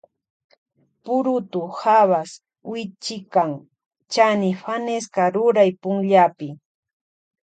[1.03, 2.29] Purutu habas
[2.71, 3.51] wichikan
[4.13, 6.47] chani fanesca ruray punllapi.